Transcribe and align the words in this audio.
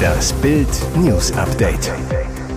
Das 0.00 0.32
Bild 0.34 0.68
News 0.96 1.32
Update. 1.32 1.92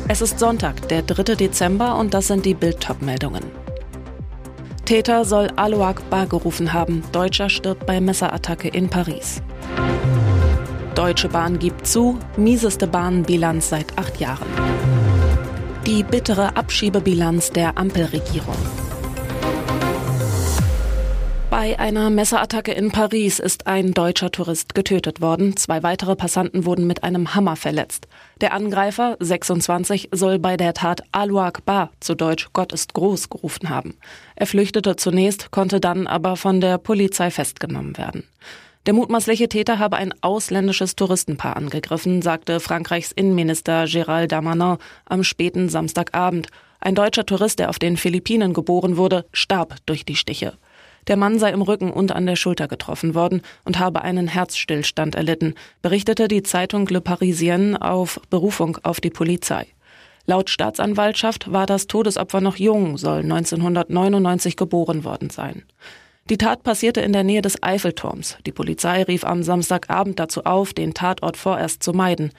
Es 0.08 0.22
ist 0.22 0.40
Sonntag, 0.40 0.88
der 0.90 1.02
3. 1.02 1.36
Dezember 1.36 1.98
und 1.98 2.14
das 2.14 2.28
sind 2.28 2.46
die 2.46 2.54
Bild 2.54 2.86
meldungen 3.02 3.44
Täter 4.86 5.24
soll 5.24 5.50
Alu 5.56 5.82
Akbar 5.82 6.28
gerufen 6.28 6.74
haben. 6.74 7.04
Deutscher 7.14 7.50
stirbt 7.50 7.86
bei 7.86 8.02
Messerattacke 8.02 8.68
in 8.68 8.90
Paris. 8.90 9.42
Deutsche 10.94 11.30
Bahn 11.30 11.58
gibt 11.58 11.88
zu, 11.88 12.20
mieseste 12.36 12.86
Bahnbilanz 12.86 13.70
seit 13.70 13.98
acht 13.98 14.20
Jahren. 14.20 14.48
Die 15.88 16.04
bittere 16.04 16.56
Abschiebebilanz 16.58 17.52
der 17.52 17.78
Ampelregierung. 17.78 18.83
Bei 21.56 21.78
einer 21.78 22.10
Messerattacke 22.10 22.72
in 22.72 22.90
Paris 22.90 23.38
ist 23.38 23.68
ein 23.68 23.94
deutscher 23.94 24.32
Tourist 24.32 24.74
getötet 24.74 25.22
worden. 25.22 25.56
Zwei 25.56 25.84
weitere 25.84 26.16
Passanten 26.16 26.66
wurden 26.66 26.88
mit 26.88 27.04
einem 27.04 27.36
Hammer 27.36 27.56
verletzt. 27.56 28.08
Der 28.42 28.54
Angreifer, 28.54 29.18
26, 29.20 30.10
soll 30.12 30.40
bei 30.40 30.58
der 30.58 30.74
Tat 30.74 31.04
Alu 31.12 31.38
Akbar, 31.38 31.92
zu 32.00 32.16
Deutsch 32.16 32.50
Gott 32.54 32.74
ist 32.74 32.96
groß, 32.96 33.30
gerufen 33.30 33.70
haben. 33.70 33.94
Er 34.36 34.48
flüchtete 34.48 34.96
zunächst, 34.96 35.52
konnte 35.52 35.80
dann 35.80 36.08
aber 36.08 36.38
von 36.38 36.60
der 36.60 36.80
Polizei 36.80 37.30
festgenommen 37.30 38.00
werden. 38.00 38.24
Der 38.88 38.96
mutmaßliche 38.96 39.48
Täter 39.48 39.78
habe 39.78 39.98
ein 39.98 40.12
ausländisches 40.22 40.96
Touristenpaar 40.96 41.56
angegriffen, 41.56 42.24
sagte 42.24 42.62
Frankreichs 42.62 43.12
Innenminister 43.12 43.84
Gérald 43.84 44.30
Darmanin 44.30 44.78
am 45.06 45.24
späten 45.24 45.70
Samstagabend. 45.70 46.48
Ein 46.80 46.96
deutscher 46.96 47.28
Tourist, 47.28 47.60
der 47.60 47.70
auf 47.70 47.78
den 47.78 47.96
Philippinen 47.96 48.54
geboren 48.54 48.98
wurde, 48.98 49.26
starb 49.32 49.76
durch 49.86 50.04
die 50.04 50.16
Stiche. 50.16 50.54
Der 51.08 51.18
Mann 51.18 51.40
sei 51.40 51.52
im 51.52 51.62
Rücken 51.62 51.92
und 51.92 52.12
an 52.12 52.26
der 52.26 52.36
Schulter 52.36 52.68
getroffen 52.68 53.14
worden 53.16 53.42
und 53.66 53.80
habe 53.80 54.02
einen 54.02 54.28
Herzstillstand 54.28 55.16
erlitten, 55.16 55.56
berichtete 55.82 56.28
die 56.28 56.44
Zeitung 56.44 56.88
Le 56.88 57.02
Parisien 57.02 57.76
auf 57.76 58.22
Berufung 58.30 58.78
auf 58.84 59.02
die 59.02 59.10
Polizei. 59.10 59.68
Laut 60.26 60.50
Staatsanwaltschaft 60.50 61.52
war 61.52 61.66
das 61.66 61.88
Todesopfer 61.88 62.40
noch 62.40 62.56
jung, 62.56 62.98
soll 62.98 63.20
1999 63.20 64.56
geboren 64.56 65.04
worden 65.04 65.30
sein. 65.30 65.64
Die 66.30 66.38
Tat 66.38 66.64
passierte 66.64 67.02
in 67.02 67.12
der 67.12 67.26
Nähe 67.26 67.42
des 67.42 67.62
Eiffelturms. 67.62 68.38
Die 68.46 68.54
Polizei 68.54 69.04
rief 69.04 69.26
am 69.26 69.44
Samstagabend 69.44 70.20
dazu 70.20 70.46
auf, 70.46 70.74
den 70.74 70.94
Tatort 70.94 71.36
vorerst 71.36 71.84
zu 71.84 71.92
meiden. 71.92 72.32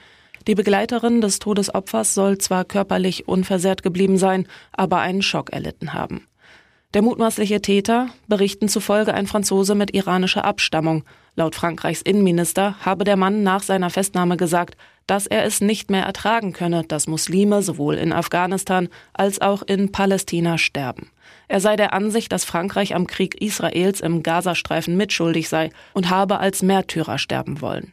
Die 0.47 0.55
Begleiterin 0.55 1.21
des 1.21 1.37
Todesopfers 1.37 2.15
soll 2.15 2.39
zwar 2.39 2.65
körperlich 2.65 3.27
unversehrt 3.27 3.83
geblieben 3.83 4.17
sein, 4.17 4.47
aber 4.71 4.99
einen 5.01 5.21
Schock 5.21 5.51
erlitten 5.53 5.93
haben. 5.93 6.27
Der 6.95 7.01
mutmaßliche 7.01 7.61
Täter, 7.61 8.07
Berichten 8.29 8.69
zufolge 8.69 9.13
ein 9.13 9.27
Franzose 9.27 9.75
mit 9.75 9.93
iranischer 9.93 10.45
Abstammung. 10.45 11.03
Laut 11.35 11.53
Frankreichs 11.53 12.01
Innenminister 12.01 12.75
habe 12.85 13.03
der 13.03 13.17
Mann 13.17 13.43
nach 13.43 13.63
seiner 13.63 13.89
Festnahme 13.89 14.37
gesagt, 14.37 14.77
dass 15.05 15.27
er 15.27 15.43
es 15.43 15.59
nicht 15.59 15.91
mehr 15.91 16.03
ertragen 16.03 16.53
könne, 16.53 16.85
dass 16.85 17.07
Muslime 17.07 17.61
sowohl 17.63 17.95
in 17.95 18.13
Afghanistan 18.13 18.87
als 19.11 19.41
auch 19.41 19.61
in 19.61 19.91
Palästina 19.91 20.57
sterben. 20.57 21.09
Er 21.49 21.59
sei 21.59 21.75
der 21.75 21.91
Ansicht, 21.91 22.31
dass 22.31 22.45
Frankreich 22.45 22.95
am 22.95 23.07
Krieg 23.07 23.41
Israels 23.41 23.99
im 23.99 24.23
Gazastreifen 24.23 24.95
mitschuldig 24.95 25.49
sei 25.49 25.71
und 25.93 26.09
habe 26.09 26.39
als 26.39 26.61
Märtyrer 26.61 27.17
sterben 27.17 27.59
wollen. 27.59 27.91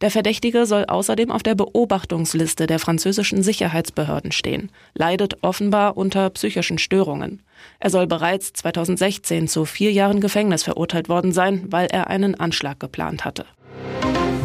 Der 0.00 0.12
Verdächtige 0.12 0.64
soll 0.64 0.84
außerdem 0.84 1.32
auf 1.32 1.42
der 1.42 1.56
Beobachtungsliste 1.56 2.68
der 2.68 2.78
französischen 2.78 3.42
Sicherheitsbehörden 3.42 4.30
stehen, 4.30 4.70
leidet 4.94 5.42
offenbar 5.42 5.96
unter 5.96 6.30
psychischen 6.30 6.78
Störungen. 6.78 7.42
Er 7.80 7.90
soll 7.90 8.06
bereits 8.06 8.52
2016 8.52 9.48
zu 9.48 9.64
vier 9.64 9.90
Jahren 9.90 10.20
Gefängnis 10.20 10.62
verurteilt 10.62 11.08
worden 11.08 11.32
sein, 11.32 11.64
weil 11.70 11.88
er 11.88 12.06
einen 12.06 12.36
Anschlag 12.36 12.78
geplant 12.78 13.24
hatte. 13.24 13.44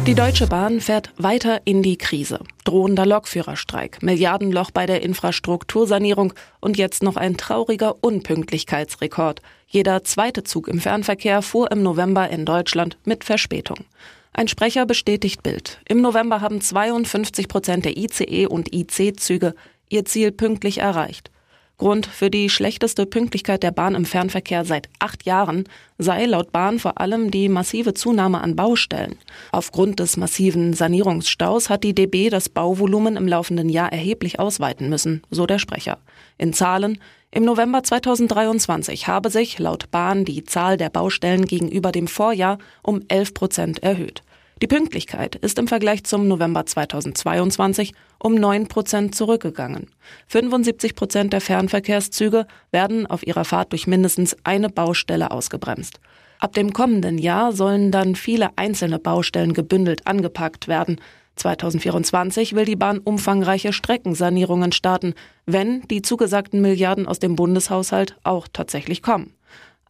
Die 0.06 0.14
Deutsche 0.16 0.48
Bahn 0.48 0.80
fährt 0.80 1.12
weiter 1.16 1.62
in 1.64 1.82
die 1.82 1.96
Krise. 1.96 2.40
Drohender 2.64 3.06
Lokführerstreik, 3.06 4.02
Milliardenloch 4.02 4.70
bei 4.70 4.84
der 4.84 5.02
Infrastruktursanierung 5.02 6.34
und 6.60 6.76
jetzt 6.76 7.02
noch 7.02 7.16
ein 7.16 7.36
trauriger 7.36 7.94
Unpünktlichkeitsrekord. 8.02 9.40
Jeder 9.66 10.04
zweite 10.04 10.42
Zug 10.42 10.68
im 10.68 10.80
Fernverkehr 10.80 11.40
fuhr 11.40 11.70
im 11.70 11.82
November 11.82 12.28
in 12.28 12.44
Deutschland 12.44 12.98
mit 13.04 13.24
Verspätung. 13.24 13.86
Ein 14.36 14.48
Sprecher 14.48 14.84
bestätigt 14.84 15.44
Bild. 15.44 15.78
Im 15.88 16.00
November 16.00 16.40
haben 16.40 16.60
52 16.60 17.46
Prozent 17.46 17.84
der 17.84 17.96
ICE 17.96 18.46
und 18.46 18.74
IC-Züge 18.74 19.54
ihr 19.88 20.04
Ziel 20.06 20.32
pünktlich 20.32 20.78
erreicht. 20.78 21.30
Grund 21.78 22.06
für 22.06 22.30
die 22.30 22.50
schlechteste 22.50 23.06
Pünktlichkeit 23.06 23.62
der 23.62 23.70
Bahn 23.70 23.94
im 23.94 24.04
Fernverkehr 24.04 24.64
seit 24.64 24.88
acht 24.98 25.24
Jahren 25.24 25.64
sei 25.98 26.24
laut 26.26 26.50
Bahn 26.50 26.80
vor 26.80 27.00
allem 27.00 27.30
die 27.30 27.48
massive 27.48 27.94
Zunahme 27.94 28.40
an 28.40 28.56
Baustellen. 28.56 29.18
Aufgrund 29.52 30.00
des 30.00 30.16
massiven 30.16 30.72
Sanierungsstaus 30.72 31.70
hat 31.70 31.84
die 31.84 31.94
DB 31.94 32.28
das 32.28 32.48
Bauvolumen 32.48 33.16
im 33.16 33.28
laufenden 33.28 33.68
Jahr 33.68 33.92
erheblich 33.92 34.40
ausweiten 34.40 34.88
müssen, 34.88 35.22
so 35.30 35.46
der 35.46 35.60
Sprecher. 35.60 35.98
In 36.38 36.52
Zahlen 36.52 36.98
im 37.34 37.44
November 37.44 37.82
2023 37.82 39.08
habe 39.08 39.28
sich 39.28 39.58
laut 39.58 39.90
Bahn 39.90 40.24
die 40.24 40.44
Zahl 40.44 40.76
der 40.76 40.88
Baustellen 40.88 41.46
gegenüber 41.46 41.90
dem 41.90 42.06
Vorjahr 42.06 42.58
um 42.80 43.02
11 43.08 43.34
Prozent 43.34 43.82
erhöht. 43.82 44.22
Die 44.62 44.68
Pünktlichkeit 44.68 45.34
ist 45.34 45.58
im 45.58 45.66
Vergleich 45.66 46.04
zum 46.04 46.28
November 46.28 46.64
2022 46.64 47.92
um 48.20 48.36
9 48.36 48.68
Prozent 48.68 49.16
zurückgegangen. 49.16 49.88
75 50.28 50.94
Prozent 50.94 51.32
der 51.32 51.40
Fernverkehrszüge 51.40 52.46
werden 52.70 53.04
auf 53.08 53.26
ihrer 53.26 53.44
Fahrt 53.44 53.72
durch 53.72 53.88
mindestens 53.88 54.36
eine 54.44 54.68
Baustelle 54.68 55.32
ausgebremst. 55.32 55.98
Ab 56.38 56.52
dem 56.52 56.72
kommenden 56.72 57.18
Jahr 57.18 57.50
sollen 57.50 57.90
dann 57.90 58.14
viele 58.14 58.50
einzelne 58.56 59.00
Baustellen 59.00 59.54
gebündelt 59.54 60.06
angepackt 60.06 60.68
werden. 60.68 61.00
2024 61.36 62.54
will 62.54 62.64
die 62.64 62.76
Bahn 62.76 62.98
umfangreiche 62.98 63.72
Streckensanierungen 63.72 64.72
starten, 64.72 65.14
wenn 65.46 65.82
die 65.88 66.02
zugesagten 66.02 66.60
Milliarden 66.60 67.06
aus 67.06 67.18
dem 67.18 67.36
Bundeshaushalt 67.36 68.16
auch 68.22 68.48
tatsächlich 68.52 69.02
kommen. 69.02 69.34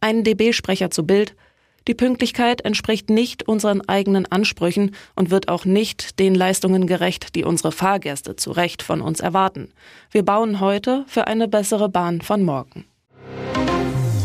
Ein 0.01 0.23
DB-Sprecher 0.23 0.91
zu 0.91 1.05
Bild 1.05 1.35
die 1.87 1.93
Pünktlichkeit 1.93 2.61
entspricht 2.61 3.11
nicht 3.11 3.47
unseren 3.47 3.87
eigenen 3.87 4.25
Ansprüchen 4.25 4.95
und 5.15 5.29
wird 5.29 5.49
auch 5.49 5.65
nicht 5.65 6.19
den 6.19 6.33
Leistungen 6.33 6.87
gerecht, 6.87 7.35
die 7.35 7.43
unsere 7.43 7.71
Fahrgäste 7.71 8.35
zu 8.35 8.51
Recht 8.51 8.81
von 8.81 9.01
uns 9.01 9.19
erwarten. 9.19 9.69
Wir 10.09 10.23
bauen 10.23 10.59
heute 10.59 11.05
für 11.07 11.27
eine 11.27 11.47
bessere 11.47 11.87
Bahn 11.87 12.21
von 12.21 12.43
morgen. 12.43 12.85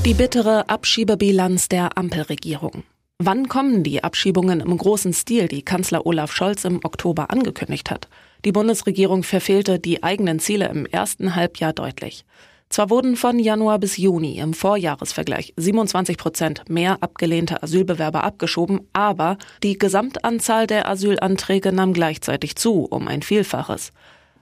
Die 0.06 0.14
bittere 0.14 0.70
Abschiebebilanz 0.70 1.68
der 1.68 1.98
Ampelregierung. 1.98 2.84
Wann 3.22 3.48
kommen 3.48 3.82
die 3.82 4.02
Abschiebungen 4.02 4.60
im 4.60 4.78
großen 4.78 5.12
Stil, 5.12 5.46
die 5.46 5.60
Kanzler 5.60 6.06
Olaf 6.06 6.32
Scholz 6.32 6.64
im 6.64 6.80
Oktober 6.82 7.30
angekündigt 7.30 7.90
hat? 7.90 8.08
Die 8.46 8.50
Bundesregierung 8.50 9.24
verfehlte 9.24 9.78
die 9.78 10.02
eigenen 10.02 10.38
Ziele 10.38 10.68
im 10.68 10.86
ersten 10.86 11.36
Halbjahr 11.36 11.74
deutlich. 11.74 12.24
Zwar 12.70 12.88
wurden 12.88 13.16
von 13.16 13.38
Januar 13.38 13.78
bis 13.78 13.98
Juni 13.98 14.38
im 14.38 14.54
Vorjahresvergleich 14.54 15.52
27 15.58 16.16
Prozent 16.16 16.62
mehr 16.70 16.96
abgelehnte 17.02 17.62
Asylbewerber 17.62 18.24
abgeschoben, 18.24 18.88
aber 18.94 19.36
die 19.62 19.76
Gesamtanzahl 19.76 20.66
der 20.66 20.88
Asylanträge 20.88 21.72
nahm 21.72 21.92
gleichzeitig 21.92 22.56
zu, 22.56 22.86
um 22.86 23.06
ein 23.06 23.20
Vielfaches. 23.20 23.92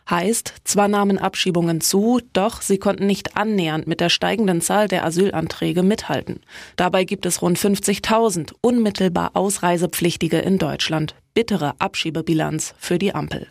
Heißt, 0.10 0.54
zwar 0.66 0.88
nahmen 0.88 1.18
Abschiebungen 1.18 1.80
zu, 1.80 2.20
doch 2.34 2.62
sie 2.62 2.78
konnten 2.78 3.08
nicht 3.08 3.38
annähernd 3.38 3.88
mit 3.88 4.02
der 4.02 4.10
steigenden 4.10 4.60
Zahl 4.60 4.88
der 4.88 5.06
Asylanträge 5.06 5.84
mithalten. 5.84 6.42
Dabei 6.76 7.04
gibt 7.04 7.26
es 7.26 7.42
rund 7.42 7.58
50.000 7.58 8.54
unmittelbar 8.62 9.32
Ausreisepflichtige 9.36 10.40
in 10.40 10.58
Deutschland. 10.58 11.16
Bittere 11.34 11.76
Abschiebebilanz 11.80 12.74
für 12.78 12.98
die 12.98 13.16
Ampel. 13.16 13.48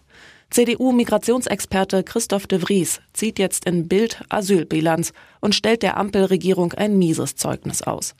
CDU-Migrationsexperte 0.50 2.02
Christoph 2.02 2.46
de 2.48 2.58
Vries 2.58 3.00
zieht 3.12 3.38
jetzt 3.38 3.64
in 3.64 3.86
Bild 3.86 4.20
Asylbilanz 4.28 5.12
und 5.40 5.54
stellt 5.54 5.82
der 5.82 5.96
Ampelregierung 5.96 6.72
ein 6.72 6.98
mieses 6.98 7.36
Zeugnis 7.36 7.82
aus. 7.82 8.16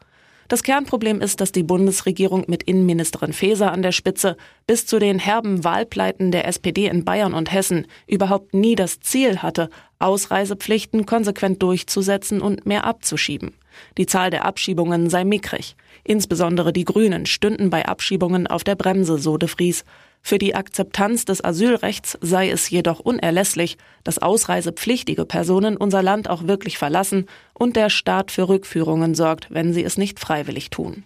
Das 0.51 0.65
Kernproblem 0.65 1.21
ist, 1.21 1.41
dass 1.41 1.53
die 1.53 1.63
Bundesregierung 1.63 2.43
mit 2.49 2.65
Innenministerin 2.65 3.33
Faeser 3.33 3.71
an 3.71 3.83
der 3.83 3.93
Spitze 3.93 4.37
bis 4.67 4.85
zu 4.85 4.99
den 4.99 5.21
herben 5.21 5.63
Wahlpleiten 5.63 6.33
der 6.33 6.49
SPD 6.49 6.87
in 6.87 7.05
Bayern 7.05 7.35
und 7.35 7.53
Hessen 7.53 7.87
überhaupt 8.09 8.53
nie 8.53 8.75
das 8.75 8.99
Ziel 8.99 9.43
hatte, 9.43 9.71
Ausreisepflichten 10.01 11.07
konsequent 11.07 11.63
durchzusetzen 11.63 12.41
und 12.41 12.67
mehr 12.67 12.83
abzuschieben. 12.83 13.55
Die 13.97 14.07
Zahl 14.07 14.31
der 14.31 14.45
Abschiebungen 14.45 15.09
sei 15.09 15.23
mickrig. 15.23 15.77
Insbesondere 16.03 16.73
die 16.73 16.85
Grünen 16.85 17.27
stünden 17.27 17.71
bei 17.71 17.87
Abschiebungen 17.87 18.49
auf 18.49 18.65
der 18.65 18.75
Bremse, 18.75 19.19
so 19.19 19.37
de 19.37 19.49
Vries. 19.49 19.85
Für 20.23 20.39
die 20.39 20.55
Akzeptanz 20.55 21.25
des 21.25 21.45
Asylrechts 21.45 22.19
sei 22.21 22.51
es 22.51 22.71
jedoch 22.71 23.01
unerlässlich, 23.01 23.79
dass 24.05 24.19
ausreisepflichtige 24.19 25.25
Personen 25.25 25.77
unser 25.77 26.03
Land 26.03 26.29
auch 26.29 26.47
wirklich 26.47 26.79
verlassen 26.79 27.27
und 27.55 27.77
der 27.77 27.91
Staat 27.91 28.31
für 28.31 28.49
Rückführungen 28.49 29.15
sorgt, 29.15 29.49
wenn 29.51 29.73
sie 29.73 29.85
es 29.85 29.99
nicht 29.99 30.21
freiwillig 30.21 30.71
tun. 30.71 31.05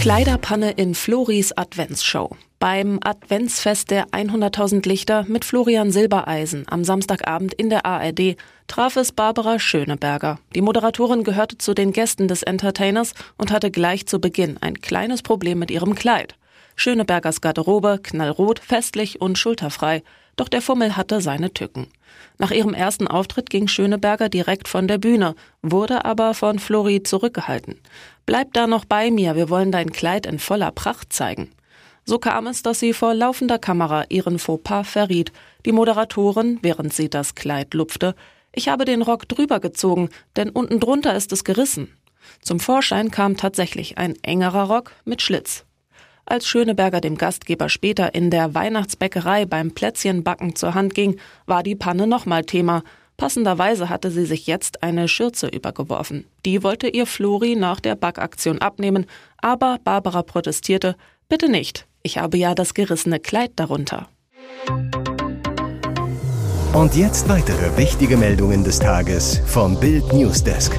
Kleiderpanne 0.00 0.70
in 0.70 0.94
Floris 0.94 1.52
Adventsshow. 1.52 2.36
Beim 2.60 2.98
Adventsfest 3.02 3.90
der 3.90 4.06
100.000 4.06 4.88
Lichter 4.88 5.24
mit 5.28 5.44
Florian 5.44 5.90
Silbereisen 5.90 6.66
am 6.68 6.84
Samstagabend 6.84 7.52
in 7.52 7.68
der 7.68 7.84
ARD 7.84 8.36
traf 8.68 8.96
es 8.96 9.12
Barbara 9.12 9.58
Schöneberger. 9.58 10.38
Die 10.54 10.60
Moderatorin 10.60 11.24
gehörte 11.24 11.58
zu 11.58 11.74
den 11.74 11.92
Gästen 11.92 12.28
des 12.28 12.42
Entertainers 12.42 13.12
und 13.36 13.50
hatte 13.50 13.70
gleich 13.70 14.06
zu 14.06 14.20
Beginn 14.20 14.56
ein 14.60 14.80
kleines 14.80 15.22
Problem 15.22 15.58
mit 15.58 15.70
ihrem 15.70 15.94
Kleid. 15.94 16.36
Schönebergers 16.80 17.40
Garderobe 17.40 17.98
knallrot, 18.00 18.60
festlich 18.60 19.20
und 19.20 19.36
schulterfrei. 19.36 20.04
Doch 20.36 20.48
der 20.48 20.62
Fummel 20.62 20.96
hatte 20.96 21.20
seine 21.20 21.52
Tücken. 21.52 21.88
Nach 22.38 22.52
ihrem 22.52 22.72
ersten 22.72 23.08
Auftritt 23.08 23.50
ging 23.50 23.66
Schöneberger 23.66 24.28
direkt 24.28 24.68
von 24.68 24.86
der 24.86 24.98
Bühne, 24.98 25.34
wurde 25.60 26.04
aber 26.04 26.34
von 26.34 26.60
Flori 26.60 27.02
zurückgehalten. 27.02 27.80
Bleib 28.26 28.52
da 28.52 28.68
noch 28.68 28.84
bei 28.84 29.10
mir, 29.10 29.34
wir 29.34 29.50
wollen 29.50 29.72
dein 29.72 29.90
Kleid 29.90 30.24
in 30.24 30.38
voller 30.38 30.70
Pracht 30.70 31.12
zeigen. 31.12 31.50
So 32.04 32.20
kam 32.20 32.46
es, 32.46 32.62
dass 32.62 32.78
sie 32.78 32.92
vor 32.92 33.12
laufender 33.12 33.58
Kamera 33.58 34.04
ihren 34.08 34.38
Fauxpas 34.38 34.84
verriet. 34.84 35.32
Die 35.66 35.72
Moderatorin, 35.72 36.60
während 36.62 36.92
sie 36.92 37.10
das 37.10 37.34
Kleid 37.34 37.74
lupfte, 37.74 38.14
ich 38.52 38.68
habe 38.68 38.84
den 38.84 39.02
Rock 39.02 39.28
drüber 39.28 39.58
gezogen, 39.58 40.10
denn 40.36 40.50
unten 40.50 40.78
drunter 40.78 41.16
ist 41.16 41.32
es 41.32 41.42
gerissen. 41.42 41.92
Zum 42.40 42.60
Vorschein 42.60 43.10
kam 43.10 43.36
tatsächlich 43.36 43.98
ein 43.98 44.14
engerer 44.22 44.68
Rock 44.68 44.92
mit 45.04 45.22
Schlitz. 45.22 45.64
Als 46.30 46.46
Schöneberger 46.46 47.00
dem 47.00 47.16
Gastgeber 47.16 47.70
später 47.70 48.14
in 48.14 48.30
der 48.30 48.54
Weihnachtsbäckerei 48.54 49.46
beim 49.46 49.70
Plätzchenbacken 49.70 50.54
zur 50.56 50.74
Hand 50.74 50.94
ging, 50.94 51.18
war 51.46 51.62
die 51.62 51.74
Panne 51.74 52.06
nochmal 52.06 52.44
Thema. 52.44 52.82
Passenderweise 53.16 53.88
hatte 53.88 54.10
sie 54.10 54.26
sich 54.26 54.46
jetzt 54.46 54.82
eine 54.82 55.08
Schürze 55.08 55.46
übergeworfen. 55.48 56.26
Die 56.44 56.62
wollte 56.62 56.88
ihr 56.88 57.06
Flori 57.06 57.56
nach 57.56 57.80
der 57.80 57.94
Backaktion 57.94 58.58
abnehmen, 58.58 59.06
aber 59.38 59.78
Barbara 59.82 60.22
protestierte, 60.22 60.96
bitte 61.30 61.48
nicht, 61.48 61.86
ich 62.02 62.18
habe 62.18 62.36
ja 62.36 62.54
das 62.54 62.74
gerissene 62.74 63.20
Kleid 63.20 63.52
darunter. 63.56 64.06
Und 66.74 66.94
jetzt 66.94 67.26
weitere 67.30 67.74
wichtige 67.78 68.18
Meldungen 68.18 68.64
des 68.64 68.78
Tages 68.78 69.40
vom 69.46 69.80
Bild 69.80 70.12
Newsdesk. 70.12 70.78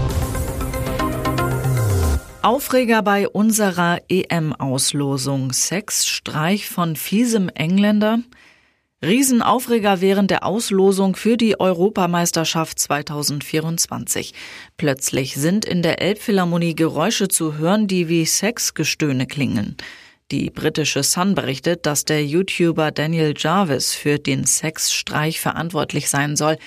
Aufreger 2.50 3.04
bei 3.04 3.30
unserer 3.30 4.01
EM-Auslosung. 4.10 5.54
Sexstreich 5.54 6.68
von 6.68 6.96
fiesem 6.96 7.48
Engländer. 7.50 8.22
Riesenaufreger 9.06 10.01
während 10.01 10.31
der 10.31 10.44
Auslosung 10.44 11.16
für 11.16 11.38
die 11.38 11.60
Europameisterschaft 11.60 12.80
2024. 12.80 14.34
Plötzlich 14.78 15.36
sind 15.36 15.63
in 15.63 15.84
der 15.84 16.01
Elbphilharmonie 16.01 16.74
Geräusche 16.74 17.28
zu 17.28 17.60
hören, 17.60 17.86
die 17.86 18.10
wie 18.10 18.25
Sexgestöhne 18.25 19.28
klingen. 19.28 19.78
Die 20.31 20.52
britische 20.52 21.02
Sun 21.02 21.34
berichtet, 21.34 21.88
dass 21.88 22.06
der 22.06 22.24
YouTuber 22.24 22.92
Daniel 22.92 23.34
Jarvis 23.36 23.96
für 23.96 24.20
den 24.20 24.46
Sexstreich 24.46 25.40
verantwortlich 25.40 26.08
sein 26.08 26.36
soll. 26.36 26.58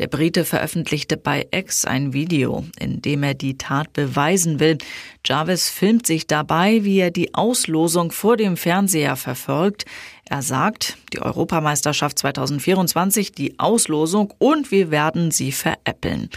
Der 0.00 0.08
Brite 0.08 0.44
veröffentlichte 0.44 1.16
bei 1.16 1.46
X 1.52 1.84
ein 1.84 2.12
Video, 2.12 2.64
in 2.80 3.00
dem 3.00 3.22
er 3.22 3.34
die 3.34 3.56
Tat 3.56 3.92
beweisen 3.92 4.58
will. 4.58 4.76
Jarvis 5.24 5.70
filmt 5.70 6.04
sich 6.04 6.26
dabei, 6.26 6.82
wie 6.82 6.98
er 6.98 7.12
die 7.12 7.32
Auslosung 7.32 8.10
vor 8.10 8.36
dem 8.36 8.56
Fernseher 8.56 9.14
verfolgt. 9.14 9.84
Er 10.24 10.42
sagt, 10.42 10.96
die 11.12 11.22
Europameisterschaft 11.22 12.18
2024, 12.18 13.30
die 13.30 13.56
Auslosung 13.60 14.34
und 14.38 14.72
wir 14.72 14.90
werden 14.90 15.30
sie 15.30 15.52
veräppeln. 15.52 16.28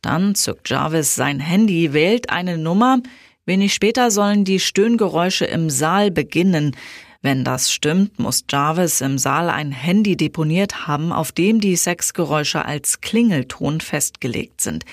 Dann 0.00 0.34
zückt 0.34 0.68
Jarvis 0.68 1.14
sein 1.14 1.38
Handy, 1.38 1.92
wählt 1.92 2.30
eine 2.30 2.58
Nummer, 2.58 2.98
Wenig 3.44 3.74
später 3.74 4.12
sollen 4.12 4.44
die 4.44 4.60
Stöhngeräusche 4.60 5.46
im 5.46 5.68
Saal 5.68 6.12
beginnen. 6.12 6.76
Wenn 7.22 7.44
das 7.44 7.72
stimmt, 7.72 8.20
muss 8.20 8.44
Jarvis 8.48 9.00
im 9.00 9.18
Saal 9.18 9.50
ein 9.50 9.72
Handy 9.72 10.16
deponiert 10.16 10.86
haben, 10.86 11.12
auf 11.12 11.32
dem 11.32 11.60
die 11.60 11.74
Sexgeräusche 11.74 12.64
als 12.64 13.00
Klingelton 13.00 13.80
festgelegt 13.80 14.60
sind. 14.60 14.84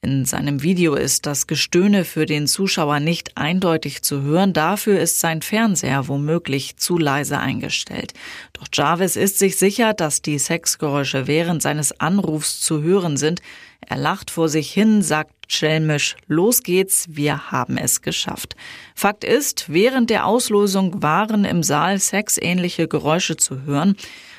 In 0.00 0.24
seinem 0.24 0.62
Video 0.62 0.94
ist 0.94 1.26
das 1.26 1.46
Gestöhne 1.46 2.04
für 2.06 2.24
den 2.24 2.46
Zuschauer 2.46 3.00
nicht 3.00 3.36
eindeutig 3.36 4.00
zu 4.02 4.22
hören, 4.22 4.54
dafür 4.54 5.00
ist 5.00 5.20
sein 5.20 5.42
Fernseher 5.42 6.08
womöglich 6.08 6.76
zu 6.76 6.96
leise 6.96 7.38
eingestellt. 7.38 8.14
Doch 8.54 8.68
Jarvis 8.72 9.16
ist 9.16 9.38
sich 9.38 9.56
sicher, 9.56 9.92
dass 9.92 10.22
die 10.22 10.38
Sexgeräusche 10.38 11.26
während 11.26 11.60
seines 11.60 12.00
Anrufs 12.00 12.60
zu 12.60 12.80
hören 12.80 13.18
sind. 13.18 13.42
Er 13.80 13.96
lacht 13.96 14.30
vor 14.30 14.48
sich 14.48 14.70
hin, 14.70 15.02
sagt 15.02 15.32
schelmisch, 15.52 16.16
los 16.26 16.62
geht's, 16.62 17.06
wir 17.08 17.50
haben 17.50 17.78
es 17.78 18.02
geschafft. 18.02 18.54
Fakt 18.94 19.24
ist, 19.24 19.72
während 19.72 20.10
der 20.10 20.26
Auslosung 20.26 21.02
waren 21.02 21.44
im 21.44 21.62
Saal 21.62 21.98
sexähnliche 21.98 22.88
Geräusche 22.88 23.36
zu 23.36 23.62
hören. 23.62 23.96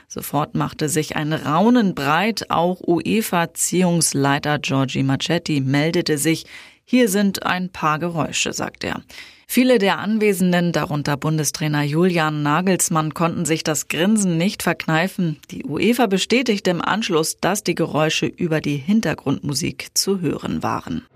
Sofort 0.08 0.56
machte 0.56 0.90
sich 0.90 1.16
ein 1.16 1.34
Raunen 1.34 1.96
breit, 1.96 2.50
auch 2.50 2.82
UEFA-Ziehungsleiter 2.82 4.60
Giorgi 4.60 5.04
Macetti 5.04 5.62
meldete 5.62 6.18
sich, 6.18 6.46
hier 6.84 7.08
sind 7.08 7.44
ein 7.46 7.70
paar 7.70 8.00
Geräusche, 8.00 8.52
sagt 8.52 8.84
er. 8.84 9.04
Viele 9.52 9.80
der 9.80 9.98
Anwesenden, 9.98 10.74
darunter 10.74 11.18
Bundestrainer 11.18 11.82
Julian 11.82 12.44
Nagelsmann, 12.44 13.16
konnten 13.16 13.46
sich 13.46 13.64
das 13.64 13.88
Grinsen 13.88 14.38
nicht 14.38 14.62
verkneifen. 14.62 15.40
Die 15.50 15.64
UEFA 15.64 16.06
bestätigte 16.06 16.70
im 16.70 16.84
Anschluss, 16.84 17.38
dass 17.42 17.64
die 17.64 17.74
Geräusche 17.74 18.28
über 18.28 18.62
die 18.62 18.78
Hintergrundmusik 18.78 19.88
zu 19.96 20.22
hören 20.22 20.62
waren. 20.62 21.08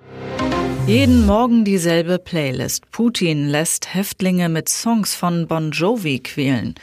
Jeden 0.87 1.27
Morgen 1.27 1.63
dieselbe 1.63 2.17
Playlist. 2.17 2.89
Putin 2.89 3.49
lässt 3.49 3.93
Häftlinge 3.93 4.49
mit 4.49 4.67
Songs 4.67 5.13
von 5.13 5.45
Bon 5.45 5.69
Jovi 5.69 6.17
quälen. 6.17 6.73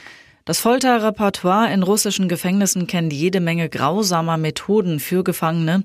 Das 0.45 0.59
Folterrepertoire 0.59 1.73
in 1.73 1.83
russischen 1.83 2.29
Gefängnissen 2.29 2.87
kennt 2.87 3.11
jede 3.11 3.41
Menge 3.41 3.67
grausamer 3.67 4.37
Methoden 4.37 5.01
für 5.01 5.25
Gefangene. 5.25 5.83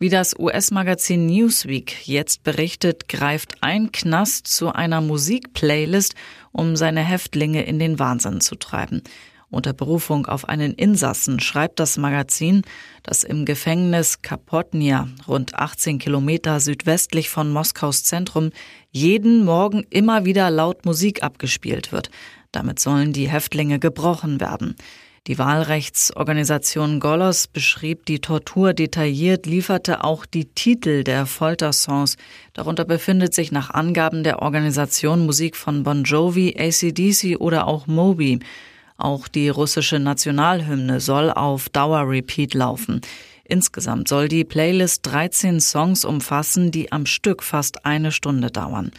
Wie 0.00 0.08
das 0.08 0.36
US-Magazin 0.36 1.26
Newsweek 1.26 2.06
jetzt 2.06 2.42
berichtet, 2.42 3.08
greift 3.08 3.62
ein 3.62 3.92
Knast 3.92 4.48
zu 4.48 4.72
einer 4.72 5.00
Musikplaylist, 5.00 6.14
um 6.50 6.74
seine 6.74 7.00
Häftlinge 7.00 7.64
in 7.64 7.78
den 7.78 8.00
Wahnsinn 8.00 8.40
zu 8.40 8.56
treiben. 8.56 9.02
Unter 9.50 9.72
Berufung 9.72 10.26
auf 10.26 10.48
einen 10.48 10.72
Insassen 10.72 11.38
schreibt 11.38 11.78
das 11.78 11.96
Magazin, 11.96 12.62
dass 13.04 13.22
im 13.22 13.44
Gefängnis 13.44 14.20
Kapotnia, 14.20 15.06
rund 15.28 15.54
18 15.54 16.00
Kilometer 16.00 16.58
südwestlich 16.58 17.30
von 17.30 17.52
Moskaus 17.52 18.02
Zentrum, 18.02 18.50
jeden 18.90 19.44
Morgen 19.44 19.86
immer 19.90 20.24
wieder 20.24 20.50
laut 20.50 20.84
Musik 20.84 21.22
abgespielt 21.22 21.92
wird. 21.92 22.10
Damit 22.50 22.80
sollen 22.80 23.12
die 23.12 23.28
Häftlinge 23.28 23.78
gebrochen 23.78 24.40
werden. 24.40 24.74
Die 25.26 25.38
Wahlrechtsorganisation 25.38 27.00
Golos 27.00 27.46
beschrieb 27.46 28.04
die 28.04 28.18
Tortur 28.18 28.74
detailliert, 28.74 29.46
lieferte 29.46 30.04
auch 30.04 30.26
die 30.26 30.44
Titel 30.44 31.02
der 31.02 31.24
Foltersongs. 31.24 32.18
Darunter 32.52 32.84
befindet 32.84 33.32
sich 33.32 33.50
nach 33.50 33.70
Angaben 33.70 34.22
der 34.22 34.42
Organisation 34.42 35.24
Musik 35.24 35.56
von 35.56 35.82
Bon 35.82 36.04
Jovi, 36.04 36.56
ACDC 36.58 37.40
oder 37.40 37.66
auch 37.66 37.86
Moby. 37.86 38.40
Auch 38.98 39.26
die 39.26 39.48
russische 39.48 39.98
Nationalhymne 39.98 41.00
soll 41.00 41.30
auf 41.30 41.70
Dauer-Repeat 41.70 42.52
laufen. 42.52 43.00
Insgesamt 43.44 44.08
soll 44.08 44.28
die 44.28 44.44
Playlist 44.44 45.06
13 45.06 45.58
Songs 45.58 46.04
umfassen, 46.04 46.70
die 46.70 46.92
am 46.92 47.06
Stück 47.06 47.42
fast 47.42 47.86
eine 47.86 48.12
Stunde 48.12 48.50
dauern. 48.50 48.90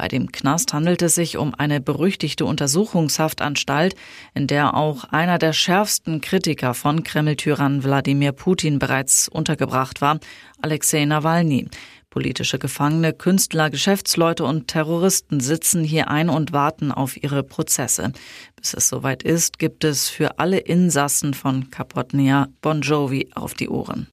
Bei 0.00 0.08
dem 0.08 0.32
Knast 0.32 0.72
handelt 0.72 1.02
es 1.02 1.14
sich 1.14 1.36
um 1.36 1.54
eine 1.54 1.78
berüchtigte 1.78 2.46
Untersuchungshaftanstalt, 2.46 3.96
in 4.32 4.46
der 4.46 4.72
auch 4.72 5.04
einer 5.04 5.36
der 5.36 5.52
schärfsten 5.52 6.22
Kritiker 6.22 6.72
von 6.72 7.02
Kreml-Tyrann 7.02 7.84
Wladimir 7.84 8.32
Putin 8.32 8.78
bereits 8.78 9.28
untergebracht 9.28 10.00
war, 10.00 10.18
Alexei 10.62 11.04
Nawalny. 11.04 11.68
Politische 12.08 12.58
Gefangene, 12.58 13.12
Künstler, 13.12 13.68
Geschäftsleute 13.68 14.44
und 14.44 14.68
Terroristen 14.68 15.38
sitzen 15.38 15.84
hier 15.84 16.08
ein 16.08 16.30
und 16.30 16.54
warten 16.54 16.92
auf 16.92 17.22
ihre 17.22 17.42
Prozesse. 17.42 18.14
Bis 18.56 18.72
es 18.72 18.88
soweit 18.88 19.22
ist, 19.22 19.58
gibt 19.58 19.84
es 19.84 20.08
für 20.08 20.38
alle 20.38 20.60
Insassen 20.60 21.34
von 21.34 21.70
Kapotnia 21.70 22.48
Bon 22.62 22.80
Jovi 22.80 23.28
auf 23.34 23.52
die 23.52 23.68
Ohren. 23.68 24.06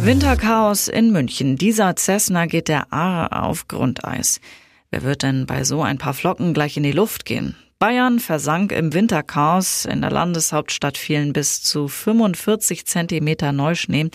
Winterchaos 0.00 0.88
in 0.88 1.12
München. 1.12 1.56
Dieser 1.56 1.94
Cessna 1.94 2.46
geht 2.46 2.68
der 2.68 2.90
Aare 2.90 3.42
auf 3.42 3.68
Grundeis. 3.68 4.40
Wer 4.90 5.02
wird 5.02 5.22
denn 5.22 5.44
bei 5.44 5.64
so 5.64 5.82
ein 5.82 5.98
paar 5.98 6.14
Flocken 6.14 6.54
gleich 6.54 6.76
in 6.76 6.82
die 6.82 6.92
Luft 6.92 7.26
gehen? 7.26 7.56
Bayern 7.78 8.20
versank 8.20 8.72
im 8.72 8.94
Winterchaos. 8.94 9.84
In 9.84 10.00
der 10.00 10.10
Landeshauptstadt 10.10 10.96
fielen 10.96 11.32
bis 11.32 11.62
zu 11.62 11.88
45 11.88 12.86
Zentimeter 12.86 13.52
Neuschnee. 13.52 14.10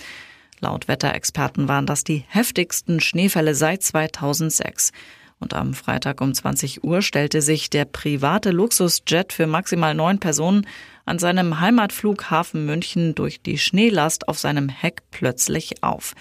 Laut 0.60 0.88
Wetterexperten 0.88 1.68
waren 1.68 1.86
das 1.86 2.02
die 2.02 2.24
heftigsten 2.26 3.00
Schneefälle 3.00 3.54
seit 3.54 3.82
2006. 3.82 4.90
Und 5.38 5.54
am 5.54 5.74
Freitag 5.74 6.20
um 6.20 6.34
20 6.34 6.82
Uhr 6.84 7.02
stellte 7.02 7.40
sich 7.40 7.70
der 7.70 7.84
private 7.84 8.50
Luxusjet 8.50 9.32
für 9.32 9.46
maximal 9.46 9.94
neun 9.94 10.18
Personen 10.18 10.66
an 11.04 11.18
seinem 11.18 11.60
Heimatflughafen 11.60 12.66
München 12.66 13.14
durch 13.14 13.40
die 13.42 13.58
Schneelast 13.58 14.26
auf 14.26 14.38
seinem 14.38 14.68
Heck 14.68 15.02
plötzlich 15.10 15.82
auf. 15.82 16.14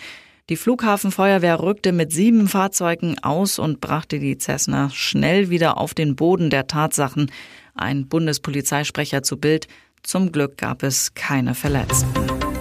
Die 0.50 0.57
Flughafenfeuerwehr 0.57 1.62
rückte 1.62 1.93
mit 1.93 2.12
sieben 2.12 2.50
Fahrzeugen 2.50 3.17
aus 3.19 3.59
und 3.59 3.79
brachte 3.79 4.19
die 4.19 4.38
Cessna 4.38 4.89
schnell 4.89 5.50
wieder 5.50 5.77
auf 5.77 5.93
den 5.93 6.17
Boden 6.17 6.50
der 6.50 6.67
Tatsachen. 6.67 7.31
Ein 7.75 8.07
Bundespolizeisprecher 8.07 9.23
zu 9.23 9.38
Bild. 9.38 9.67
Zum 10.03 10.33
Glück 10.33 10.57
gab 10.57 10.83
es 10.83 11.13
keine 11.13 11.55
Verletzten. 11.55 12.52